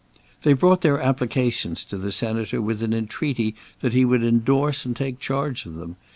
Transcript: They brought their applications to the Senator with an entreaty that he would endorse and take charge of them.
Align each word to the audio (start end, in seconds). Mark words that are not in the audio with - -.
They 0.41 0.53
brought 0.53 0.81
their 0.81 0.99
applications 0.99 1.85
to 1.85 1.95
the 1.95 2.11
Senator 2.11 2.59
with 2.59 2.81
an 2.81 2.91
entreaty 2.91 3.53
that 3.81 3.93
he 3.93 4.03
would 4.03 4.23
endorse 4.23 4.83
and 4.83 4.95
take 4.95 5.19
charge 5.19 5.67
of 5.67 5.75
them. 5.75 5.95